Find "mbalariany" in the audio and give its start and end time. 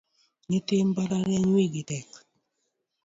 0.87-1.47